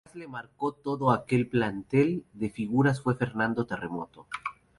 El 0.03 0.07
que 0.11 0.17
más 0.17 0.19
le 0.21 0.27
marcó 0.27 0.71
de 0.71 0.81
todo 0.83 1.11
aquel 1.11 1.47
plantel 1.47 2.25
de 2.33 2.49
figuras 2.49 2.99
fue 3.01 3.13
Fernando 3.13 3.67
Terremoto. 3.67 4.25